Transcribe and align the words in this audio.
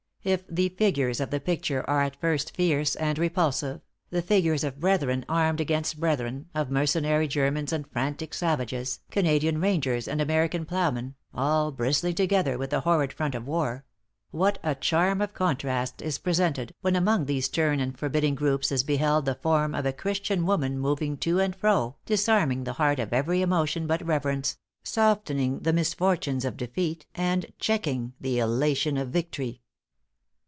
"If 0.23 0.45
the 0.45 0.69
figures 0.69 1.19
of 1.19 1.31
the 1.31 1.39
picture 1.39 1.83
are 1.89 2.03
at 2.03 2.15
first 2.15 2.55
fierce 2.55 2.95
and 2.95 3.17
repulsive 3.17 3.81
the 4.11 4.21
figures 4.21 4.63
of 4.63 4.79
brethren 4.79 5.25
armed 5.27 5.59
against 5.59 5.99
brethren, 5.99 6.45
of 6.53 6.69
mercenary 6.69 7.27
Germans 7.27 7.73
and 7.73 7.89
frantic 7.89 8.35
savages, 8.35 8.99
Canadian 9.09 9.59
rangers 9.59 10.07
and 10.07 10.21
American 10.21 10.63
ploughmen, 10.63 11.15
all 11.33 11.71
bristling 11.71 12.13
together 12.13 12.55
with 12.59 12.69
the 12.69 12.81
horrid 12.81 13.11
front 13.11 13.33
of 13.33 13.47
war 13.47 13.83
what 14.29 14.59
a 14.61 14.75
charm 14.75 15.21
of 15.21 15.33
contrast 15.33 16.03
is 16.03 16.19
presented, 16.19 16.75
when 16.81 16.95
among 16.95 17.25
these 17.25 17.45
stern 17.45 17.79
and 17.79 17.97
forbidding 17.97 18.35
groups 18.35 18.71
is 18.71 18.83
beheld 18.83 19.25
the 19.25 19.33
form 19.33 19.73
of 19.73 19.87
a 19.87 19.91
Christian 19.91 20.45
woman 20.45 20.77
moving 20.77 21.17
to 21.17 21.39
and 21.39 21.55
fro, 21.55 21.95
disarming 22.05 22.63
the 22.63 22.73
heart 22.73 22.99
of 22.99 23.11
every 23.11 23.41
emotion 23.41 23.87
but 23.87 24.05
reverence, 24.05 24.55
softening 24.83 25.61
the 25.61 25.73
misfortunes 25.73 26.45
of 26.45 26.57
defeat, 26.57 27.07
and 27.15 27.51
checking 27.57 28.13
the 28.21 28.37
elation 28.37 28.97
of 28.97 29.09
victory!" 29.09 29.63